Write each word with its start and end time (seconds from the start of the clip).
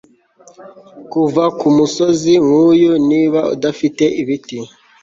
Kuva 1.11 1.43
kumusozi 1.59 2.31
nkuyu 2.45 2.93
niba 3.09 3.39
udafite 3.55 4.03
ibiti 4.21 4.59